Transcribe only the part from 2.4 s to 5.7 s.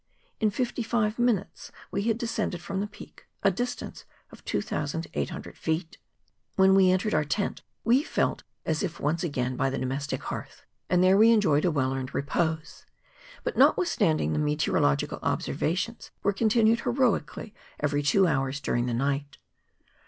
from the peak, a distance of 2800